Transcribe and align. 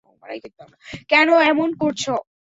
কেন 1.11 1.29
এমন 1.51 1.69
করছ? 1.81 2.03